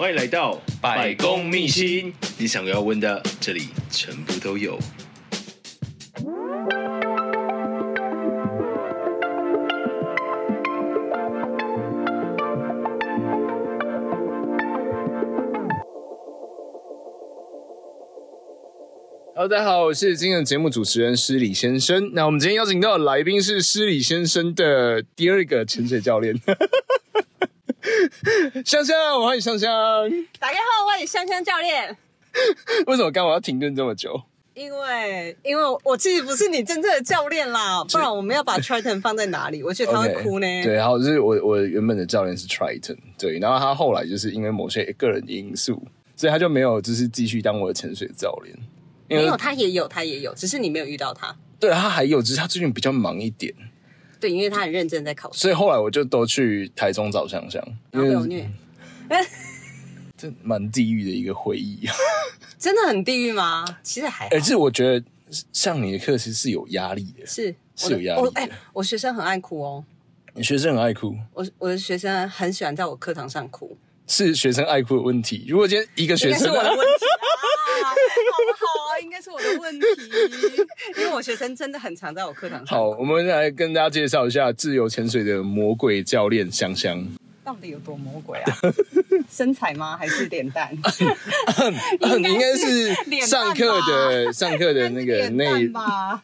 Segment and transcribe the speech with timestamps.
[0.00, 4.78] 欢迎来到百公秘辛，你想要问的，这里全部都有。
[19.34, 22.14] Hello，大家好，我是今天的节目主持人施礼先生。
[22.14, 26.34] 那我们今天邀请到的来宾是施礼先生的第二个潜水教练，
[28.64, 29.70] 香香，欢迎香香。
[30.38, 31.96] 大家好，欢迎香香教练。
[32.86, 34.22] 为什么刚刚我要停顿这么久？
[34.54, 39.62] 因为，因为我其实不是你真正的教练啦， 不然我们要把 Triton 放在哪里？
[39.62, 40.46] 我觉得他会哭呢。
[40.46, 45.82] Okay, 对，然后就是我，我原本的教练是 Triton，对，然后他后来就是因为某些个人因素，
[46.16, 48.56] 所以他就没有就是继续当我的潜水教练。
[49.08, 51.34] 没有，他也有，他也有，只是你没有遇到他。
[51.58, 53.52] 对，他还有，只是他最近比较忙一点。
[54.20, 57.62] 对，因为他很认真在考试，所以后来我就都去台中找香香。
[57.92, 58.48] 因为有虐，
[60.16, 61.88] 这蛮地狱的一个回忆。
[62.58, 63.64] 真的很地狱吗？
[63.82, 64.30] 其实还好。
[64.32, 65.02] 而且我觉得
[65.52, 68.30] 上你的课其实是有压力的，是是有压力的。
[68.34, 69.84] 哎，我学生很爱哭哦。
[70.34, 71.16] 你学生很爱哭？
[71.32, 73.76] 我我的学生很喜欢在我课堂上哭。
[74.06, 75.44] 是学生爱哭的问题。
[75.48, 77.26] 如果今天一个学生，是我的问题啊，
[77.84, 77.94] 好
[78.46, 78.98] 不好？
[79.02, 79.86] 应该是我的问题，
[80.96, 82.78] 因为我学生真的很常在我课堂上。
[82.78, 87.06] 好，我们来跟大家介绍一下自由潜水的魔鬼教练香香。
[87.42, 88.58] 到底有多魔鬼啊？
[89.28, 89.96] 身材吗？
[89.96, 90.70] 还是脸蛋？
[92.18, 92.94] 你 应该是
[93.26, 96.22] 上课的上课的那个内吧。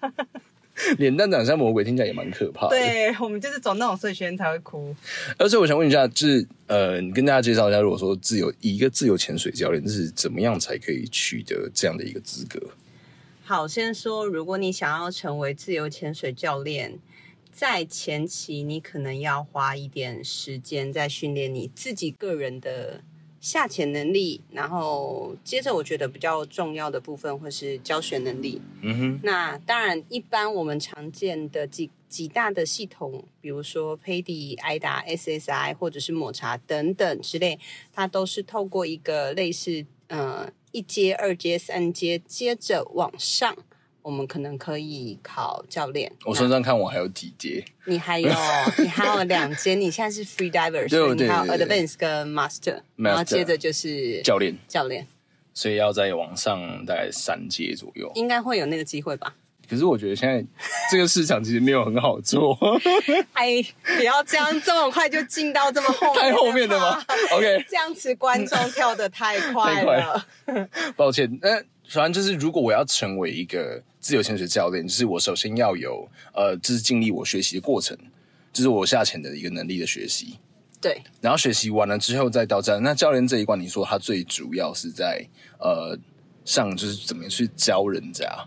[0.98, 2.76] 脸蛋长像魔鬼，听起来也蛮可怕的。
[2.76, 4.94] 对，我们就是走那种碎圈才会哭。
[5.38, 12.60] 而且我想问一下，就是呃，你跟大家介绍一下，如果说自由一个自由潜水教练，这是怎么样才可以取得这样的一个资格？
[13.44, 16.98] 好，先说，如果你想要成为自由潜水教练，
[17.52, 23.00] 在前期你可能要花一点时间在训练你自己个人的。
[23.46, 28.60] 下潜能力，然后接着我觉得比较重要的部分会是教学能力。
[28.82, 37.56] 嗯哼，那当然，一般我们常见的几几大的系统，比如说 PADI、AIDA、SSI 或者是抹茶等等之类，
[37.92, 43.56] 它都是透过一个类似呃一阶、二阶、三阶，接着往上。
[44.06, 46.12] 我们可能可以考教练。
[46.24, 47.64] 我算算看，我还有几阶？
[47.86, 48.30] 你还有，
[48.78, 49.74] 你还有两阶。
[49.74, 54.56] 你现在是 free diver，所以你还有 advanced 跟 master，然后接着就是教练。
[54.68, 55.04] 教练，
[55.52, 59.34] 所以要再往上大概三阶左右，应该会有那个机会吧？
[59.68, 60.44] 可是我觉得现在
[60.88, 62.56] 这个市场其实没有很好做。
[63.34, 63.60] 哎，
[63.96, 67.02] 不要这样这么快就进到这么后面，太后面的吗
[67.32, 70.24] ？OK，这样子观众跳的太快了。
[70.94, 73.82] 抱歉，那反正就是如果我要成为一个。
[73.98, 77.98] 自由潜水教练就是我首先要有呃，就是经历我学习的过程，
[78.52, 80.38] 就是我下潜的一个能力的学习。
[80.80, 82.82] 对，然后学习完了之后再到教练。
[82.84, 85.26] 那教练这一关，你说他最主要是在
[85.58, 85.98] 呃
[86.44, 88.46] 上，就是怎么样去教人家？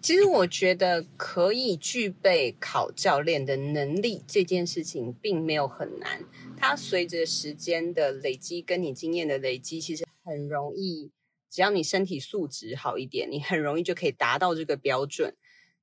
[0.00, 6.22] 其实我觉得可以具备考教练的能力这件事情并没有很难，
[6.56, 11.10] 它随着时间的累积跟你经验的累积，其实很容易。
[11.56, 15.34] 只要你身体素质好一点，你很容易就可以达到这个标准。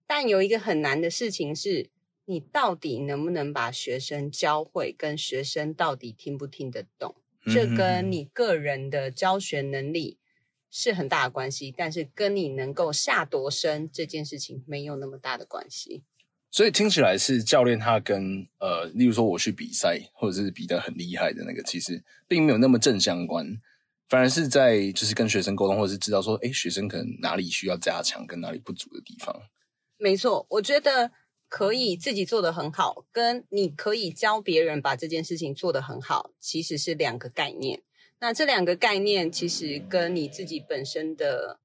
[0.06, 1.90] 但有一个很难的事情是，
[2.26, 7.16] 你到底能不能把学生教会，跟学生到底听不听得懂，
[7.52, 10.20] 这跟你个人的教学能力
[10.70, 11.74] 是很大的关系。
[11.76, 16.04] 但是跟你能够下多深这件事情没有那么大的关系。
[16.52, 23.60] 所以听起来是教练他跟呃，例如说我去比赛，或者是比得很厉害的那个，其实并没有那么正相关。
[24.10, 29.42] 反而是在就是跟学生沟通，或者是知道说，哎，学生可能哪里需要加强，跟哪里不足的地方。
[29.98, 31.12] 没错，我觉得
[31.48, 37.82] 可以自己做的很好，跟你可以教别人把这件事情做得很好，其实是两个概念。
[38.20, 41.60] 那这两个概念其实跟你自己本身的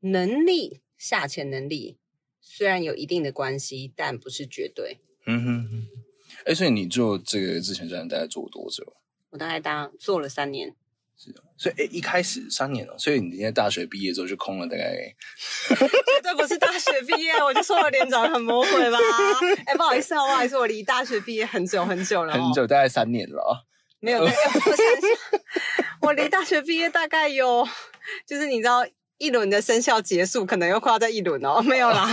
[0.00, 1.98] 能力、下潜能力
[2.40, 4.98] 虽然有一定的关系，但不是绝对。
[5.26, 5.86] 嗯哼哼。
[6.44, 8.96] 哎，所以你做这个之前大概做多久？
[9.30, 10.74] 我大概当做了三年。
[11.16, 15.14] 是的，所以诶，一开始三年了，所以你今天大学毕业之后就空了大概，
[15.68, 18.98] 绝对不是大学毕业，我就说我脸长得很魔鬼吧？
[19.66, 23.66] 哎，不好意思，不好意思，我离大学毕业很久很久了，很久，大概三年了。
[24.00, 25.40] 没有，我想想，
[26.02, 27.66] 我离大学毕业大概有，
[28.26, 28.84] 就是你知道。
[29.18, 32.12] 一轮的生效结束，可能又快要在一轮哦，没有啦，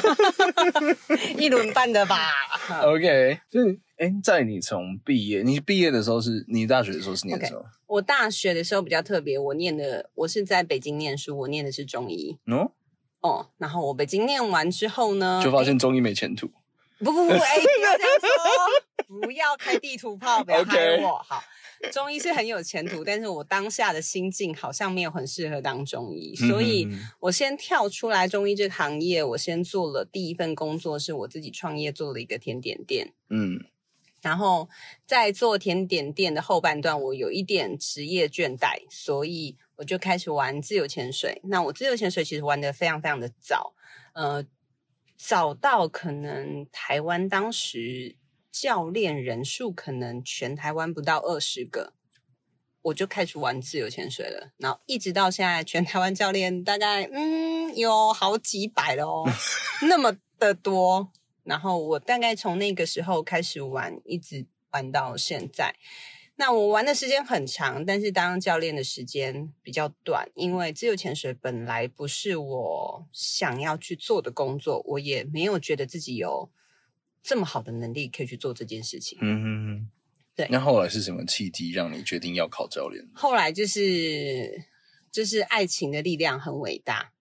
[1.38, 2.30] 一轮半的吧。
[2.83, 3.59] OK，就
[3.98, 7.65] 哎，在你从毕业，你毕业的时候是你大学的时候是念什么？Okay.
[7.88, 12.38] 我大学的时候比较特别，我念的我是在北京念书，我念的是中医。
[12.45, 12.71] 哦
[13.21, 16.48] 哦，然后我北京念完之后呢，就发现中医没前途。
[17.00, 21.18] 不不不，哎，不要这样说， 不要开地图炮，不要害我。
[21.27, 21.44] 好。
[21.91, 26.87] 中医是很有前途，但是我当下的心境好像没有很适合当中医，所以
[27.19, 33.13] 我先跳出来中医这个行业，我先做了第一份工作，是我自己创业做了一个甜点店。
[33.29, 33.65] 嗯，
[34.21, 34.69] 然后
[35.05, 41.41] 在做甜点店的后半段，我有一点职业倦怠，所以我就开始玩自由潜水。
[41.45, 43.73] 那我自由潜水其实玩的非常非常的早，
[44.13, 44.45] 呃，
[45.17, 48.15] 早到可能台湾当时。
[48.51, 51.94] 教练人数可能全台湾不到二十个，
[52.81, 54.51] 我就开始玩自由潜水了。
[54.57, 59.25] 然后一直到现在，全台湾教练大概嗯有好几百了哦，
[59.88, 61.12] 那么的多。
[61.44, 65.75] 然后我大概从那个时候开始玩，一直玩到现在。
[66.36, 76.50] 那我玩的时间很长，但是当教练的时间比较短，因为自由潜水本来不是我想要去做的工作，我也没有觉得自己有。
[77.23, 79.89] 这么好的能力可以去做这件事情，嗯哼哼，
[80.35, 80.47] 对。
[80.50, 83.07] 那后来是什么契机让你决定要考教练？
[83.13, 84.65] 后来就是，
[85.12, 87.12] 就是爱情的力量很伟大。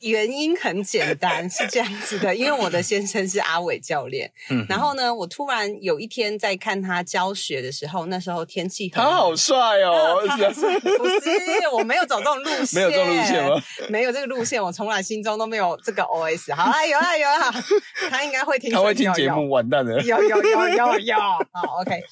[0.00, 10.20] 原因很简单，是这样子的，因为我的先生是阿伟教练，嗯，然后呢，我突然有一天在看他教学的时候，那时候天气很他好帅哦，
[10.98, 13.62] 不是，我没有走这种路线， 没有这种路线吗？
[13.88, 16.54] 没有这个路线，我从来心中都没有这个 OS。
[16.54, 17.54] 好啊，有啊有啊，
[18.10, 21.16] 他应该会听，他会听节目，完蛋了，有有有有有，
[21.52, 22.02] 好，OK。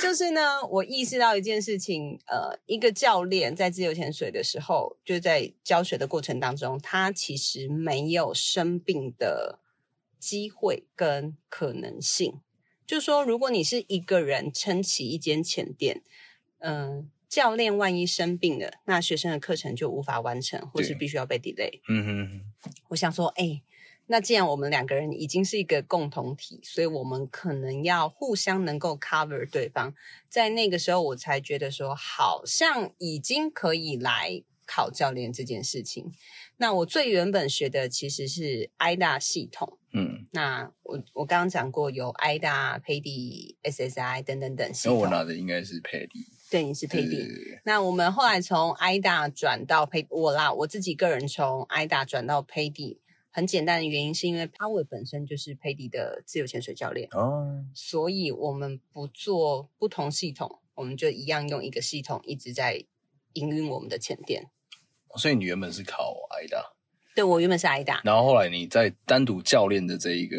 [0.00, 9.60] 就是呢，我意识到一件事情，呃，一个教练在自由潜水的时候，就在教学的过程当中，他其实没有生病的
[10.18, 12.40] 机会跟可能性。
[12.86, 16.02] 就是说，如果你是一个人撑起一间潜店，
[16.58, 21.80] 嗯、呃，教练万一生病了，那学生的课程就无法完成，或是必须要被 delay。
[21.88, 23.62] 嗯哼，我想说，哎。
[24.06, 29.94] 那既然我们两个人已经是一个共同体，所以我们可能要互相能够 cover 对方。
[30.28, 36.12] 在那个时候，我才觉得说，好像已经可以来考教练这件事情。
[36.58, 44.98] 那我最原本学的其实是 AIDA 系统，嗯，那我我刚刚讲过有 AIDA、PADI、SSI 等等等系统。
[44.98, 47.60] 那我拿的应该是 PADI，对，你是 PADI。
[47.64, 52.98] 那我们后来从 AIDA 转到 PADI，我啦，我自己个人从 AIDA 转到 PADI。
[53.36, 62.84] 很简单的原因是因为阿伟本身就是 PADI 的自由潜水教练哦，所以我们不做不同系统，我们就一样用一个系统一直在
[63.32, 64.50] 营运我们的潜店。
[65.16, 66.62] 所以你原本是考 AIDA？
[67.16, 70.36] 对，我原本是 AIDA，然后后来你在单独教练的这一个，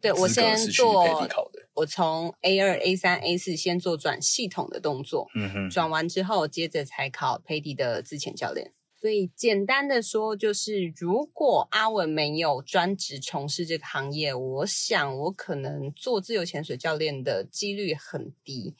[0.00, 8.72] 对，我先做考的，我从 A 二、A 三、A 四先做转系统的动作，嗯哼，转完之后接着才考 PADI 的自潜教练。
[9.00, 18.74] 所以简单的说，就是如果阿文没有专职从事这个行业，我想我可能做自由潜水教练的几率很低。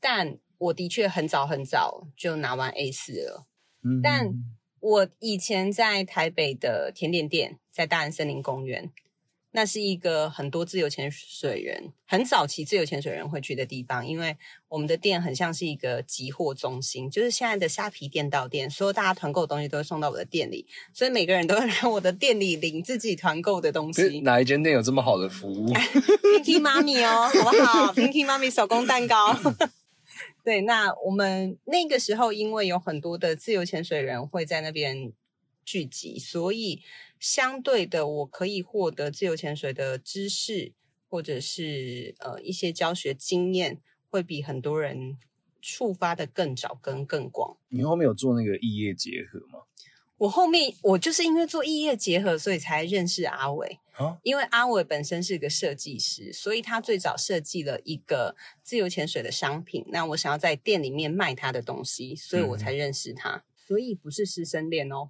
[0.00, 3.46] 但我的确很早很早就拿完 A 四了。
[3.82, 4.32] 嗯，但
[4.80, 8.90] 我以前在台北的甜点店，在大安森林公园。
[9.52, 14.36] 那是一个很多自由潜水人，很早期自由潜水人会去的地方，因为
[14.68, 20.64] 我们的店很像是一个集货中心，就是现在的虾皮店到店，所有大家团购的东西都会送到我的店里，
[20.94, 24.20] 所以每个人都会来我的店里领自己团购的东西。
[24.20, 25.72] 哪一间店有这么好的服务？
[26.38, 29.36] Pinky 妈咪哦，好不好？Pinky 妈咪手工蛋糕。
[30.44, 35.12] 对，那我们那个时候因为有很多的自由潜水人会在那边
[35.64, 36.82] 聚集，所以。
[37.20, 40.72] 相对的，我可以获得自由潜水的知识，
[41.08, 45.18] 或者是呃一些教学经验，会比很多人
[45.60, 47.58] 触发的更早跟更广。
[47.68, 49.64] 你后面有做那个异业结合吗？
[50.16, 53.78] 我后面我就是因为做异业结合，所以才认识阿伟。
[53.92, 59.84] 啊，因为阿伟本身是个设计师，所以他最早设计了一个自由潜水的商品。
[59.88, 63.36] 那我想要在店里面卖他的东西，所以我才认识他。
[63.36, 65.08] 嗯所以不是师生恋哦，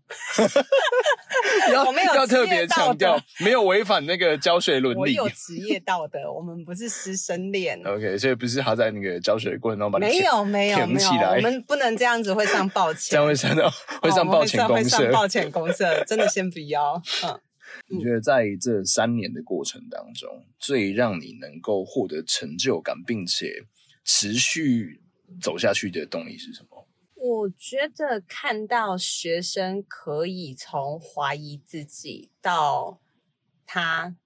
[1.73, 5.01] 要我没有要特别强调，没有违反那个教学伦理。
[5.01, 7.81] 我有职业道德，我们不是师生恋。
[7.87, 17.01] OK，所以不是他在那个教学过程中把你没有没有没有，我们不能这样子会上报歉，这样会上到会上报歉公社，会上报歉公社，真的先不要。
[17.25, 17.41] 嗯，
[17.89, 23.65] 你觉得在这三年的过程当中，最让你能够获得成就感，并且
[24.05, 25.01] 持续
[25.41, 26.80] 走下去的动力是什么？
[27.23, 32.99] 我觉得看到学生可以从怀疑自己到
[33.67, 34.17] 他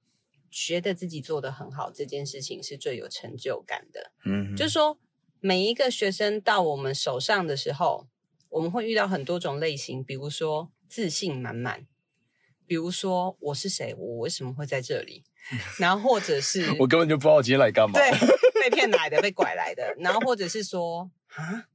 [0.48, 4.12] 觉得自己做的很好，这件事情是最有成就感的。
[4.24, 4.96] 嗯，就是说
[5.40, 8.06] 每一个学生到我们手上的时候，
[8.48, 11.88] 我们会遇到很多种类型，比如说自信满满，
[12.64, 15.24] 比如说我是谁，我为什么会在这里，
[15.80, 17.98] 然后或者是我根本就不知道我今天来干嘛。
[17.98, 18.10] 对。
[18.64, 21.66] 被骗来的，被拐来的，然后或者是说啊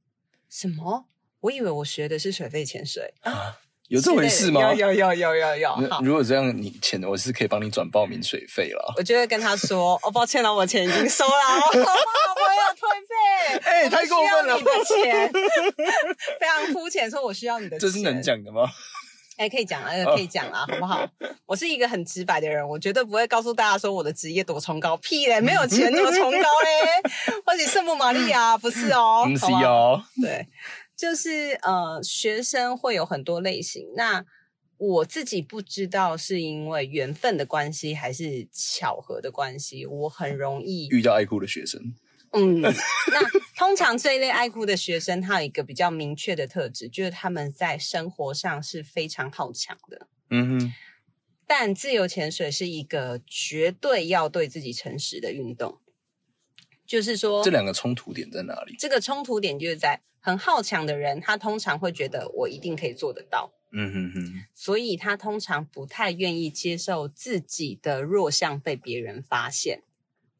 [0.50, 1.06] 什么？
[1.42, 3.58] 我以为我学的是水肺潜水啊。
[3.88, 4.60] 有这回事吗？
[4.60, 6.00] 要要要要要要。
[6.02, 8.94] 如果这样，你钱我是可以帮你转报名水费了。
[8.96, 11.30] 我就会跟他说：“哦，抱歉了，我钱已经收了，
[11.74, 11.84] 我有
[12.76, 14.56] 退费。”哎，太过分了！
[14.56, 15.32] 你的钱
[16.38, 18.70] 非常肤浅，说我需要你的钱，这是能讲的吗？
[19.40, 21.08] 哎，可以讲啊，可以讲啊，好不好？
[21.46, 27.10] 我是一个很直白的人，我绝对不会告诉大家说我的职业多崇高，屁嘞，没有钱怎么崇高嘞？
[27.46, 30.46] 或者圣母玛利亚 不是哦，不是哦，对。
[30.94, 33.86] 就是呃，学生会有很多类型。
[33.96, 34.22] 那
[34.76, 41.80] 我自己不知道是因为缘分的关系，还是巧合的关系，我很容易遇到爱哭的学生。
[42.32, 42.70] 嗯， 那
[43.56, 50.06] 通常这一类爱哭的学生，他有一个比较明确的特质，就是他们在生活上是非常好强的。
[50.30, 50.72] 嗯哼。
[51.46, 55.80] 但自由潜水是一个绝对要对自己诚实的运动。
[56.86, 58.76] 就是说，这两个冲突点在哪里？
[58.78, 69.82] 这个冲突点就是在很好强的人，他通常会觉得我一定可以做得到，嗯哼哼，所以他通常不太愿意接受自己的弱项被别人发现，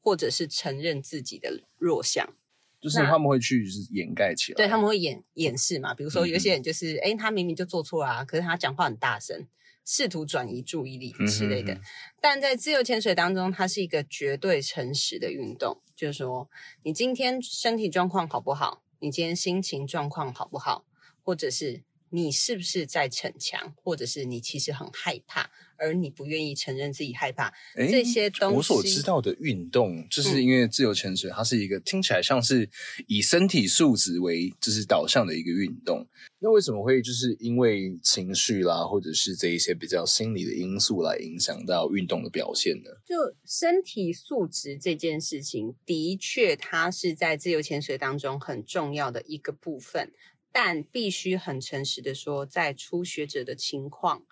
[0.01, 2.35] 或者是承认自己的弱项，
[2.81, 5.95] 就是他们会去就是掩盖起来，对，他们会掩掩饰嘛。
[5.95, 9.47] 比如说有些人就是，哎、他明明就做错了啊，可是他讲话很大声。
[9.83, 11.85] 试图转移注意力之类的，嗯、哼哼，
[12.21, 15.83] 但在自由潜水当中，它是一个绝对诚实的运动。
[15.97, 16.49] 就是说，
[16.85, 18.85] 你今天身体状况好不好？
[19.01, 20.85] 你今天心情状况好不好？
[21.23, 23.75] 或者是你是不是在逞强？
[23.83, 25.51] 或者是你其实很害怕？
[25.83, 28.57] 而你不愿意承认自己害怕，这些东西。
[28.57, 32.69] 我所知道的运动，就是因为自由潜水，嗯、它是一个听起来像是
[33.07, 36.07] 以身体素质为就是导向的一个运动。
[36.39, 42.91] 那为什么会就是因为情绪啦，或者是这一些比较心理的因素来影响到运动的表现呢？
[43.07, 50.13] 就身体素质这件事情，的确它是在自由潜水当中很重要的一个部分，
[50.53, 54.27] 但必须很诚实的说，在初学者的情况。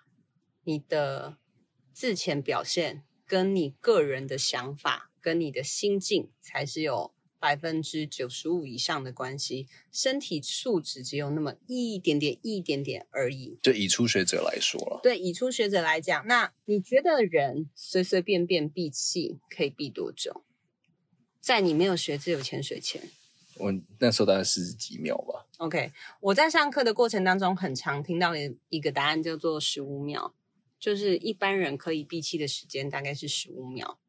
[0.63, 1.37] 你的
[1.93, 9.67] 自潜表现跟你个人的想法、跟你的心境，才是有百分之九十五以上的关系。
[9.91, 13.57] 身体素质只有那么一点点、一点点而已。
[13.63, 20.43] 就以初学者来说了，对，以初学者来讲，那你觉得人随随便便闭气可以闭多久？
[21.39, 23.09] 在你没有学自由潜水前，
[23.59, 25.45] 我那时候大概四十几秒吧。
[25.57, 30.33] OK，我在上课的过程当中，很常听到的一个答案叫做十五秒。
[30.79, 33.99] 就是一般人可以闭气的时间大概是十五秒，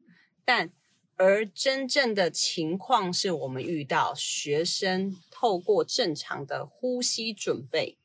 [0.45, 0.71] 但
[1.17, 7.97] 而真正的情况是我们遇到学生透过正常的呼吸准备，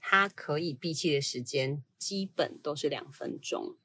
[0.00, 3.76] 他可以闭气的时间基本都是两分钟。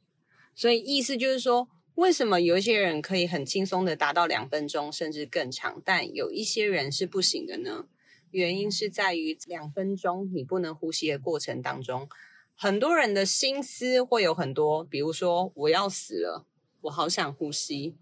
[0.55, 7.85] 所以意思就是说，为什么有一些人可以很轻松的达到两分钟甚至更长，但有一些人是不行的呢？
[8.31, 12.07] 原因是在于两分钟你不能呼吸的过程当中。
[12.55, 16.45] 很多人的心思会有很多，比如说我要死了，
[16.81, 17.95] 我好想呼吸，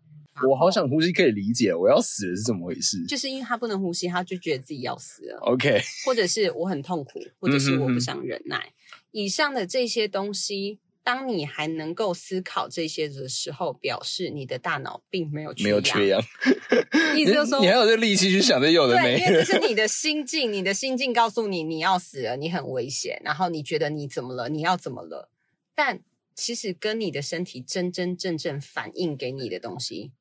[0.47, 3.03] 我好想呼吸可以理解，我要死了是怎么回事？
[3.07, 5.39] 就是因为他不能呼吸，他就觉得自己要死了。
[5.39, 10.79] OK，或者是我很痛苦，或者是我不想忍耐，嗯、哼哼以上的这些东西。
[11.03, 15.69] 当你还能够思考这些的时候，表示你的大脑并没有缺氧。
[15.69, 16.21] 没有缺氧，
[17.17, 19.17] 意思就是说你，你还有这力气去想这有的没的。
[19.17, 24.49] 对，因为这是你的心境，你的心境告诉你你要死了，你很危险，然后你觉得你怎么了？
[24.49, 25.29] 你要怎么了？
[25.73, 26.01] 但
[26.35, 30.11] 其实跟你的身体真真正正反映给你的东西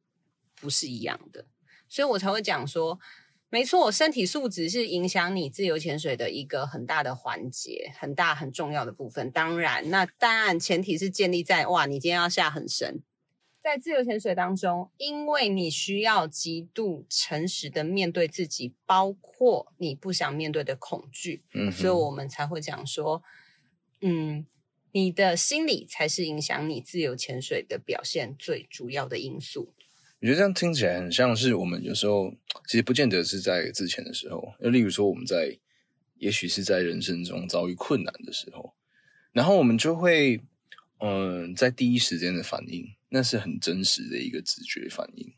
[0.55, 1.47] 不是一样的，
[1.89, 2.99] 所以我才会讲说。
[3.51, 9.31] 没错，身体素质是影响你自由潜水的一个很大的环节，很大很重要的部分。
[9.31, 13.03] 当然，那当然前提是建立在哇，你今天要下很深。
[13.61, 23.23] 在自由潜水当中，因为你需要极度诚实的面对自己，包括你不想面对的恐惧，嗯，所以我们才会讲说，
[24.03, 24.47] 嗯，
[24.93, 29.73] 你的心理才是影响你自由潜水的表现最主要的因素。
[30.21, 32.35] 我觉得这样听起来很像是我们有时候
[32.67, 35.57] 其实不见得是在之前的时候，就例如说我们在，
[36.17, 38.75] 也许是在人生中遭遇困难的时候，
[39.33, 40.41] 然后我们就会，
[40.99, 45.33] 嗯，在第一时间的反应，那是很真实的一个直觉反应，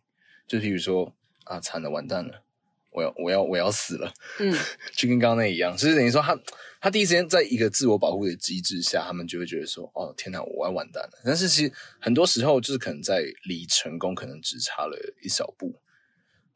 [0.46, 2.42] 就比如说啊，惨了，完蛋了。
[2.90, 4.52] 我要我要我要死了，嗯，
[4.94, 6.38] 就跟刚刚那一样，就是等于说他
[6.80, 11.22] 他第一时间在一个自我保护的机制下，他们就会觉得说，哦天哪，我要完蛋了。
[11.24, 15.74] 但是其实很多时候就是可能在离成功可能只差了一小步，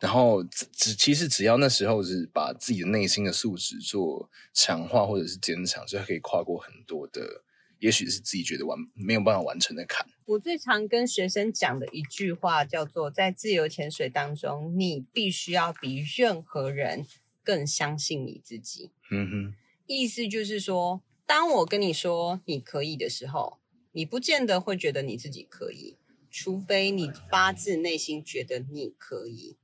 [0.00, 7.42] 然后只只其实只要那时候是把自己的内心的素质做强化或者是坚强，就可以跨过很多的
[7.84, 10.06] 也许是自己觉得完没有办法完成的坎。
[10.24, 17.06] 我最常跟学生讲的一句话叫做：在自由潜水当中，你必须要比任何人
[17.42, 18.90] 更相信你自己。
[19.10, 19.54] 嗯哼，
[19.86, 23.58] 意思就是说，当我跟你说你可以的时候，
[23.92, 25.98] 你不见得会觉得你自己可以，
[26.30, 29.58] 除非你发自内心觉得你可以。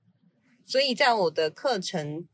[0.62, 2.28] 所以在我的课程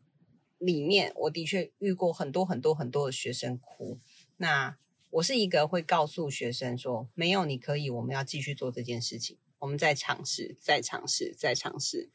[0.58, 4.00] 里面，我的确遇过很多很多很多的学生哭。
[4.38, 4.76] 那
[5.16, 12.10] 我是一个会告诉学生说：“没有，你可以，我们要继续做这件事情，我们再尝试，再尝试，再尝试。”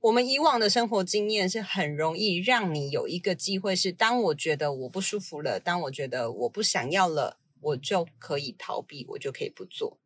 [0.00, 10.00] 我们以往的生活经验是很容易让你有一个机会，是当我觉得我不舒服了，当我觉得我不想要了，我就可以逃避，我就可以不做。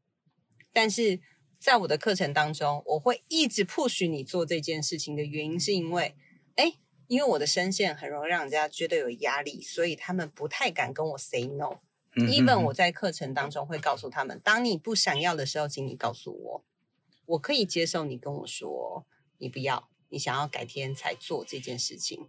[0.72, 1.20] 但是
[1.60, 6.16] 在我的课程当中，我会一直 push 你做这件事情的原因，是因为，
[6.56, 6.72] 哎，
[7.06, 11.78] 因为我的声线很容易让人家觉得有压力，所以他们不太敢跟我 say no。
[12.14, 16.64] Even 我在课程当中会告诉他们，当你不想要的时候，请你告诉我，
[17.24, 19.06] 我可以接受你跟我说
[19.38, 22.28] 你不要，你想要改天才做这件事情。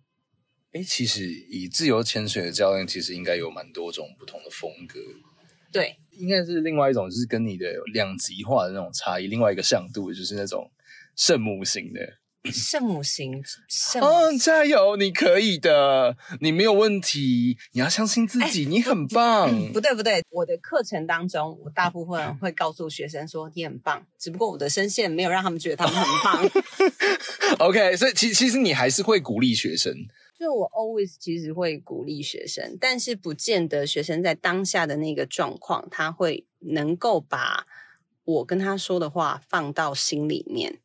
[0.72, 5.00] 诶，其实以自由潜水的教练，其实应该有蛮多种不同的风格。
[5.72, 9.28] 对，应该是另外一种，就是跟你的两极化的那种差异。
[9.28, 10.72] 另外一个向度就是那种
[11.16, 12.00] 圣母型的。
[12.52, 19.50] 圣母型，圣母型哦，加油，你可以的，你没有问题，你要相信自己，你很棒。
[19.72, 26.64] 不对，不对，我的课程当中，我大部分会告诉学生说你很棒，只不过我的声线没有让他们觉得他们很棒。
[27.68, 29.94] OK，所以其其实你还是会鼓励学生。
[30.38, 37.66] 就我 always 其实会鼓励学生，但是不见得学生在当下的那个状况，他会能够把
[38.26, 40.80] 我跟他说的话放到心里面。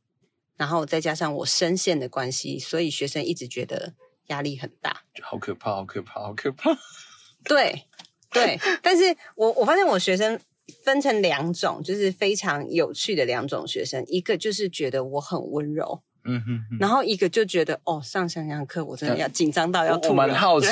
[0.58, 3.94] 然后再加上我声线的关系，所以学生一直觉得
[4.26, 6.76] 压力很大，好可怕，好可怕，好可怕。
[7.44, 7.84] 对
[8.30, 10.38] 对，但是我我发现我学生
[10.84, 20.08] 分成两种，就是非常有趣的两种学生，一个就是觉得我很温柔，嗯哼，哼，然后一个就觉得哦，上想想课我真的要紧张到要吐。
[20.08, 20.66] 我蛮好奇，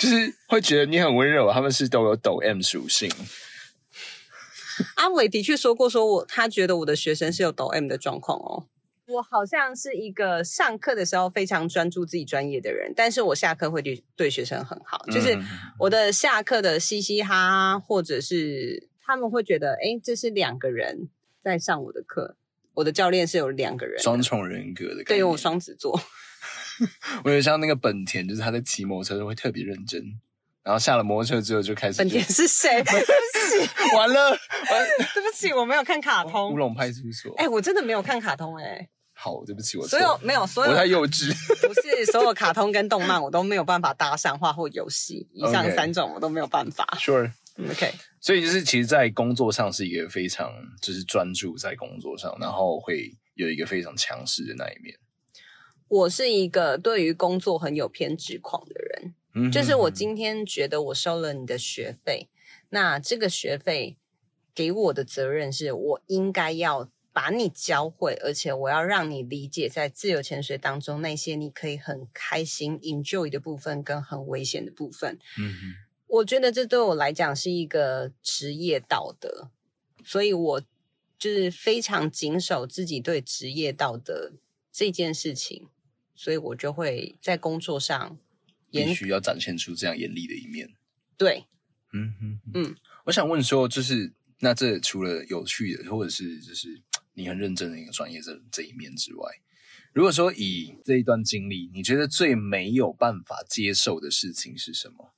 [0.00, 3.08] 就是会觉得你很温柔，他们是都有抖 M 属性。
[4.96, 8.66] 阿伟的确说过，说我他觉得我的学生是有抖 M 的状况哦。
[9.12, 15.38] 我好像是一个上课的时候非常专注自己专业的人，但是我下课会对对学生很好，就是
[15.78, 17.28] 我的下课的嘻嘻哈
[17.74, 21.08] 哈，或者是他们会觉得，哎，这是两个人
[21.40, 22.36] 在上我的课，
[22.74, 26.00] 我的教练是有两个人，双重人格的，对，我双子座。
[27.22, 30.02] 我觉得像那个本田，就是他在骑摩托车都会特别认真，
[30.62, 31.98] 然后下了摩托车之后就开始。
[31.98, 32.82] 本田是谁？
[32.82, 36.52] 对不起，完了，完了， 对不起，我没有看卡通。
[36.52, 37.32] 乌龙派出所。
[37.36, 38.88] 哎，我真的没有看卡通，哎。
[39.22, 41.32] 好，对不起，我所有没有所有我太幼稚，
[41.64, 46.84] 不是所有卡通跟动漫我都没有办法搭上话或游戏，以上三种我都没有办法。
[46.98, 47.94] Sure，OK。
[48.20, 54.98] 所以就是其实，在工作上是一个非常就是专注在工作上，然后会有一个非常强势的那一面。
[55.86, 62.28] 我是一个对于工作很有偏执狂的人，嗯，就是我今天觉得我收了你的学费，
[62.70, 63.96] 那这个学费
[64.52, 66.88] 给我的责任是我应该要。
[67.12, 75.18] 把你教会，而且我要让你理解，在自由潜水当中那些你可以很开心 enjoy 的部分，跟很危险的部分。
[75.38, 75.74] 嗯哼，
[76.06, 79.50] 我觉得这对我来讲是一个职业道德，
[80.02, 80.60] 所以我
[81.18, 84.32] 就是非常谨守自己对职业道德
[84.72, 85.68] 这件事情，
[86.14, 88.16] 所以我就会在工作上
[88.70, 90.72] 必须要展现出这样严厉的一面。
[91.18, 91.44] 对，
[91.92, 96.80] 嗯哼，嗯，我想问说，就是那这除了有趣的，或者是就是。
[97.14, 99.30] 你很认真的一个专业这这一面之外，
[99.92, 105.12] 如果说以这一段经历，你觉得最没有办法接受的事情是什么？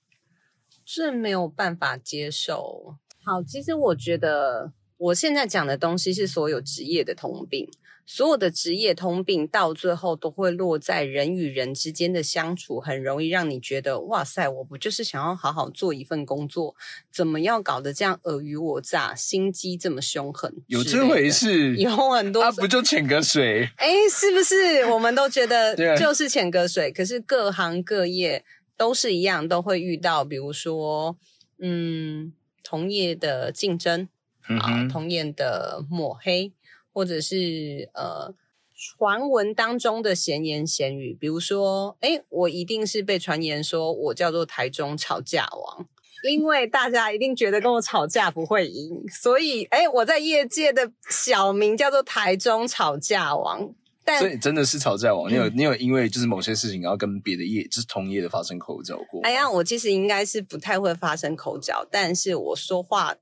[0.84, 2.96] 最没有办法接受。
[3.22, 7.70] 好，其实我觉得我现在讲的东西是所有职业的通病。
[8.06, 16.76] 所有的职业通病到最后都会落在人与人之间的相处，很容易让你觉得哇塞，我不就是想要好好做一份工作，
[17.10, 20.54] 怎么要搞得这样尔虞我诈，心机这么凶狠？
[20.66, 21.76] 有这回事？
[21.76, 23.70] 有很多，他不就潜个水？
[23.76, 24.84] 哎，是不是？
[24.86, 28.44] 我们都觉得就是潜个水，可是各行各业
[28.76, 31.16] 都是一样，都会遇到，比如说，
[31.58, 34.08] 嗯，同业的竞争
[34.42, 36.52] 啊，同业的抹黑。
[36.94, 38.32] 或者是呃，
[38.72, 45.86] 传闻当中的闲言闲语，比如说，哎，我一定是被传言说我叫做台中吵架王，
[46.26, 53.74] 因为大家一定觉得跟我吵架不会赢，所以，哎，我在业界的小名叫做台中吵架王。
[54.06, 59.22] 但所以真的是吵架王，你有你有因为就是某些事情，然后跟别的业就是同业的发生口角过？
[59.22, 63.14] 哎呀，我其实应该是不太会发生口角，但是我说话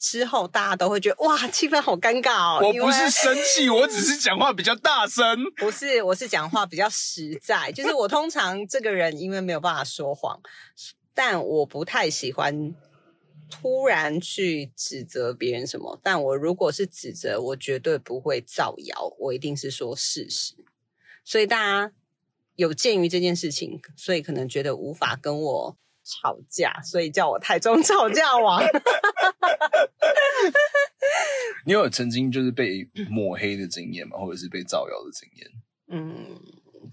[0.00, 2.66] 之后，大家都会觉得哇，气氛好尴尬哦。
[2.66, 5.22] 我不是生气，我只是讲话比较大声。
[5.58, 7.70] 不是，我是讲话比较实在。
[7.70, 10.40] 就是我通常这个人因为没有办法说谎，
[11.12, 12.74] 但我不太喜欢
[13.50, 16.00] 突然去指责别人什么。
[16.02, 20.54] 但我如果是指责，我绝对不会造谣，我一定是说事实。
[21.22, 21.92] 所以大家
[22.56, 25.76] 有鉴于这件事情，所以可能觉得无法跟我。
[26.10, 28.60] 吵架，所以叫我台中吵架王。
[31.64, 34.18] 你有曾经就是被抹黑的经验吗？
[34.18, 35.48] 或者是被造谣的经验？
[35.92, 36.26] 嗯，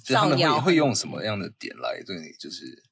[0.03, 2.31] 造谣会会用什么样的点来对你？
[2.39, 2.83] 就是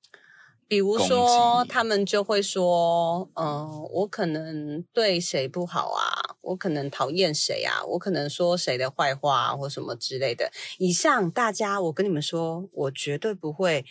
[0.68, 10.52] 比如说，他们就会说，嗯、呃，我可能对谁不好啊，我可能讨厌谁啊，我可能说谁的坏话啊，或什么之类的。
[10.80, 13.86] 以上大家，我跟你们说，我绝对不会。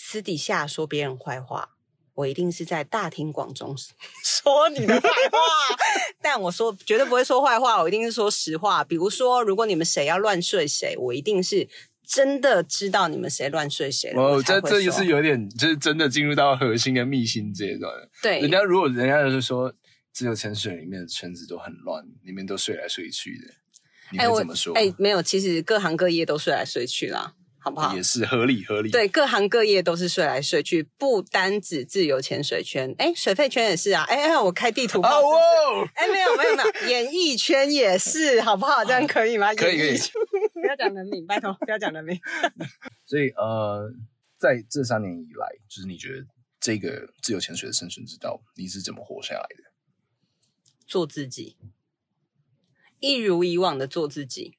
[0.00, 1.70] 私底下说别人坏话，
[2.14, 3.76] 我一定是在大庭广众
[4.24, 5.38] 说你的坏话。
[6.22, 8.84] 但我说绝对不会说坏话，我一定是说实话。
[8.84, 11.68] 比如说，如果你们谁要乱睡谁，我一定是
[12.06, 14.12] 真的知道你们谁乱睡谁。
[14.14, 17.92] 哦，这这也是有点，就是真的进入到核心的密心阶段。
[18.22, 19.74] 对，人家如果人家就是说
[20.12, 23.52] 自由潜水里面的圈子都很乱，里面都睡来睡去的，
[24.12, 24.72] 你会怎么说？
[24.74, 27.34] 哎，没有，其实各行各业都睡来睡去啦。
[27.68, 27.94] 好不好？
[27.94, 28.90] 也是合理合理。
[28.90, 34.04] 对，各行各业都是睡来睡去，不单指自由潜水圈，哎，水费圈也是啊。
[34.04, 38.82] 哎哎，我开地图哎，没有没有没有，演艺圈也是，好不好？
[38.84, 39.54] 这样可以吗？
[39.54, 39.98] 可以可以。
[40.54, 42.18] 不要讲人名，拜托，不要讲人名。
[43.04, 43.92] 所以呃，
[44.38, 46.26] 在这三年以来，就是你觉得
[46.58, 49.70] 这个自由潜水的生存之道，你是怎么活下来的？
[50.86, 51.58] 做自己，
[53.00, 54.56] 一如以往的做自己，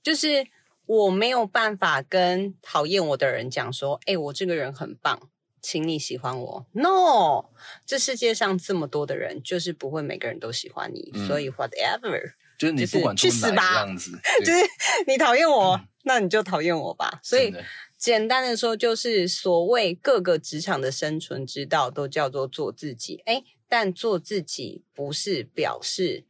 [0.00, 0.46] 就是。
[0.86, 5.28] 我没有办法跟讨厌我的人讲说，哎，我这个人很棒，
[5.60, 6.66] 请你喜欢我。
[6.72, 7.46] No，
[7.84, 13.84] 这世界上这么多的人，就是不会每个人都喜欢你，嗯、所以 whatever，就是你不管去死吧，
[14.44, 14.52] 就是
[15.08, 17.18] 你讨厌我，嗯、那你就讨厌我吧。
[17.22, 17.52] 所以
[17.98, 23.22] 简单的说，就是所谓各个职场的生存之道，都叫做做自己。
[23.26, 26.24] 哎，但做自己不是表示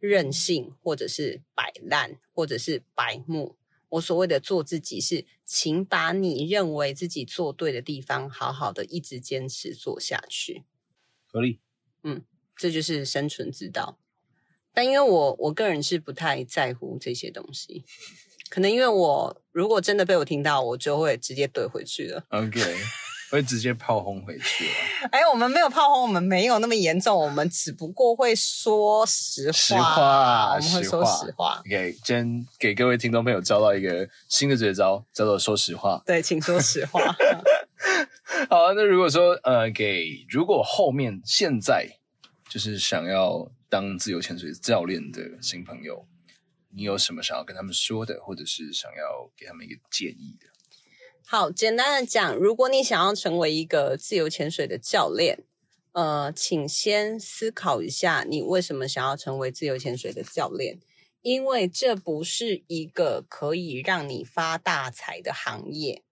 [0.00, 3.54] 任性，或者是摆烂，或者是白目。
[3.90, 10.64] 我所谓的做自己是，请把你认为自己做对的地方，好好的一直坚持做下去。
[11.26, 11.60] 合理，
[12.02, 12.24] 嗯，
[12.56, 13.98] 这就是生存之道。
[14.72, 17.84] 但因为我我个人是不太在乎这些东西，
[18.48, 22.24] 可能因为我如果真的被我听到，我就会直接怼回去了。
[22.30, 22.60] OK。
[23.30, 24.70] 会直接炮轰回去了。
[25.12, 29.52] 哎，我们没有炮轰，我们没有那么严重，我们只不过会说实话。
[29.52, 31.62] 实话，我们会说实话。
[31.64, 36.02] OK，今天给各位听众朋友教到一个新的绝招，叫做说实话。
[36.04, 37.00] 对，请说实话。
[38.50, 41.88] 好，那如果说呃，给如果后面现在
[42.48, 46.04] 就是想要当自由潜水教练的新朋友，
[46.74, 50.46] 你有什么想要跟他们说的，或者是想要给他们一个建议的？
[51.32, 55.44] 好，简单的讲，如果你想要成为一个自由潜水的教练，
[55.92, 60.80] 呃，请先思考一下，你为什么想要成为自由潜水的教练？
[61.22, 66.02] 因为这不是一个可以让你发大财的行业。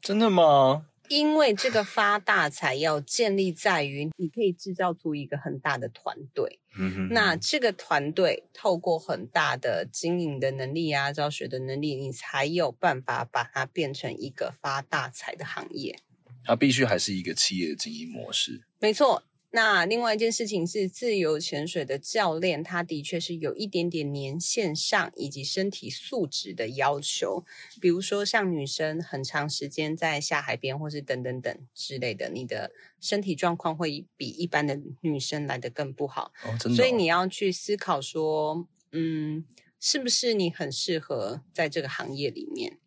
[0.00, 0.86] 真的吗？
[1.08, 15.98] 因为这个发大财要建立在于你可以制造出一个很大的团队，嗯哼哼，那这个团队透过很大的经营的能力啊、教学的能力，你才有办法把它变成一个发大财的行业。
[16.44, 18.62] 它必须还是一个企业的经营模式。
[18.78, 19.22] 没错。
[19.56, 27.44] 那另外一件事情是，自由潜水的教练，他的确是有一点点年限上以及身体素质的要求。
[27.80, 36.32] 比如说，像女生很长时间在下海边，或是等等等之类的，你的身体状况会比一般的女生来的更不好。
[36.42, 36.74] 哦，真的哦。
[36.74, 39.44] 所以你要去思考说，嗯，
[39.78, 42.78] 是不是你很适合在这个行业里面？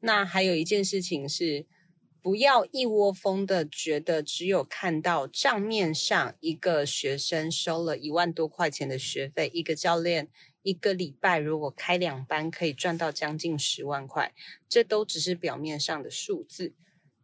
[0.00, 1.66] 那还有一件事情是。
[2.22, 10.28] 不要一窝蜂的觉得只有看到账面上一个学生收了一万多块钱的学费，一个教练
[10.62, 14.34] 一个礼拜如果开两班可以赚到将近十万块，
[14.68, 16.74] 这都只是表面上的数字。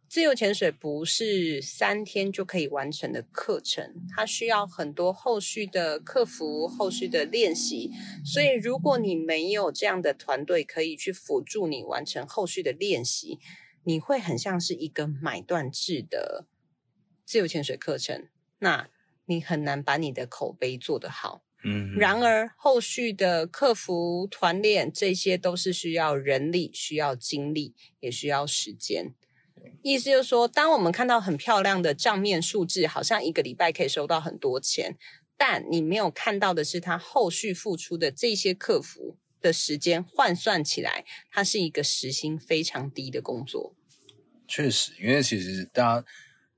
[0.09, 7.91] 自由潜水不是三天就可以完成的课程，它需要很多后续的客服、后续的练习。
[8.25, 13.37] 所以，如果你没有这样的团队可以去辅助你完成后续的练习，
[13.87, 16.45] 你会很像是一个买断制的
[17.25, 18.27] 自由潜水课程，
[18.59, 18.89] 那
[19.27, 21.45] 你很难把你的口碑做得好。
[21.63, 29.15] 嗯，然而后续的客服团练，这些都是需要人力、需要精力，也需要时间。
[29.81, 34.97] 意思就是说，当我们看到很漂亮的账面数字，好像一个礼拜可以收到很多钱，
[35.37, 43.73] 但你没有看到的是，他后续付出的这些客服的时间换算起来，它是一个时薪非常低的工作。
[44.47, 46.05] 确实，因为其实大家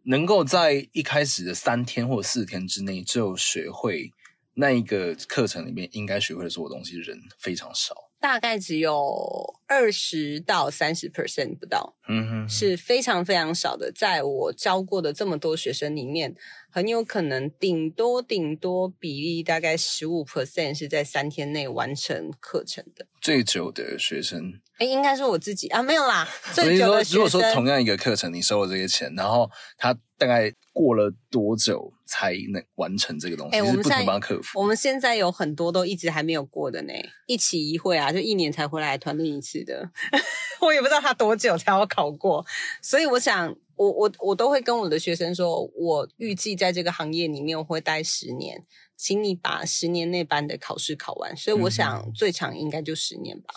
[0.03, 4.11] 能够在一开始的三天或四天之内就学会
[4.53, 7.95] 那一个课程里面应该学会的所有东西，人非常少。
[8.19, 13.91] 大概只有二十到三十 percent 不到，嗯哼，是非常非常少的。
[13.91, 16.35] 在我教过的这么多学生里面，
[16.71, 23.05] 很有可能顶多顶多比例大概十五 percent 是在三天内完成课程的。
[23.21, 26.27] 最久的学生，哎，应该是我自己啊，没有啦。
[26.51, 33.57] 最久的学生，如果说同样一个课程，你收了这些钱，然后他大概过了多久才能完成这个东西？
[33.57, 34.59] 哎，我们不同帮客服。
[34.59, 36.93] 我们现在有很多都一直还没有过的呢，
[37.27, 39.91] 一期一会啊，就一年才回来团练一次的。
[40.61, 42.45] 我也不知道他多久才要考过，
[42.81, 48.65] 所以我想，我我我都会跟我的学生说，我预计在这个行业里面我会待十年。
[48.97, 53.53] 请你把十年内班的考试考完，所以我想最长应该就十年吧。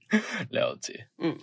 [0.52, 1.38] 了解，嗯，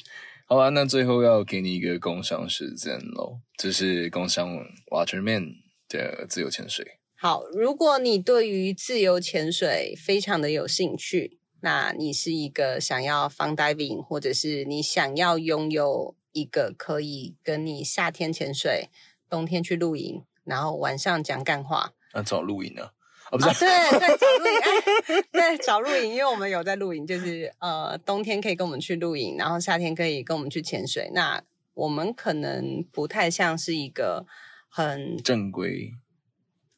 [0.46, 4.56] 好吧，那最后要给你一个工商时间喽，就是工商
[4.92, 5.56] Waterman
[5.88, 6.86] 的自由潜水。
[7.18, 18.90] 好，如果你对于自由潜水非常的有兴趣，那你是一个想要 fun diving，或者是你想要拥有一个可以跟你夏天潜水、
[19.30, 22.92] 冬天去露营，然后晚上讲干话，那找露营呢？
[23.32, 31.12] 哦，不是，哦，对对，找露营，哎，对，找露营，因为我们有在露营，就是呃，冬天可以跟我们去露营，然后夏天可以跟我们去潜水。
[31.14, 31.44] 那
[31.76, 34.26] 我们可能不太像是一个
[34.68, 35.92] 很正规，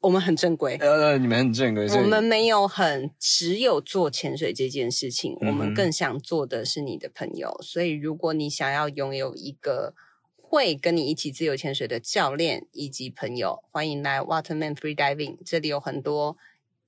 [0.02, 7.58] 我们很正规，呃，你们很正规，我们没有很只有做潜水这件事情，嗯，我们更想做的是你的朋友。
[7.62, 9.94] 所以，如果你想要拥有一个。
[10.54, 15.38] 会跟你一起自由潜水的教练以及朋友，欢迎来 Waterman Free Diving。
[15.46, 16.36] 这里有很多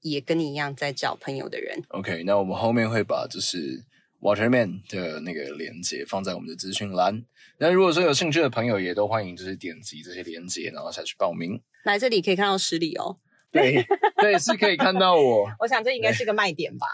[0.01, 1.81] 也跟你一样在找朋友的人。
[1.87, 3.85] OK，那我们后面会把就是
[4.23, 7.21] Waterman 的那个连接放在我们的资讯栏。
[7.59, 11.61] 那如果说有兴趣的朋友，也都欢迎就是点击这些连接，然后下去报名。
[11.83, 13.17] 来这里可以看到实里哦。
[13.51, 13.85] 对
[14.17, 15.45] 对，是可以看到我。
[15.59, 16.87] 我想这应该是个卖点吧。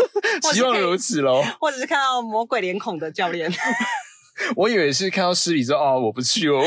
[0.52, 1.42] 希望如此喽。
[1.58, 3.50] 或者是看到魔鬼脸孔的教练。
[4.56, 6.62] 我以为是看到失礼之后哦，我不去哦。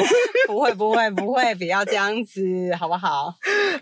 [0.47, 2.41] 不会不会不会，不要这样子，
[2.75, 3.33] 好不好？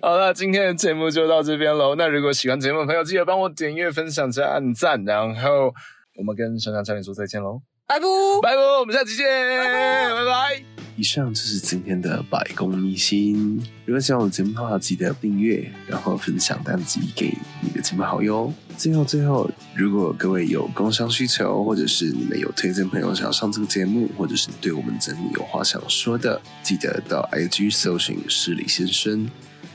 [0.01, 1.95] 好了，那今天的节目就到这边喽。
[1.95, 5.73] 那如果喜欢节目的朋友，记得帮我点阅、分享、加按赞，然后
[6.15, 7.61] 我们跟山上教练说再见喽。
[7.87, 8.05] 拜拜
[8.41, 10.63] 拜拜，我们下期见，拜拜。
[10.95, 13.61] 以上就是今天的百工秘辛。
[13.85, 18.51] 如果喜欢我的节目的话，记得订阅，然后分享单集给你的亲朋好友。
[18.77, 29.29] 最后最后，如果各位有工商需求，或者是你们有推荐朋友想要上这个节目，或者是对我们整理有话想说的，记得到 IG 搜寻失礼先生，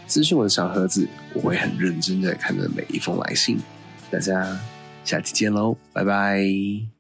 [0.09, 3.59] 咨询我的小盒子，我会很认真的看着每一封来信。
[4.11, 4.59] 大家
[5.05, 7.00] 下期见喽，拜拜。